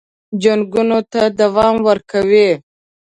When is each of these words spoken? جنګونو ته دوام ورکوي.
جنګونو 0.41 0.99
ته 1.11 1.21
دوام 1.39 1.75
ورکوي. 1.87 2.49